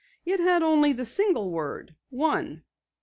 [0.25, 2.63] It had only the single word, 'One.'"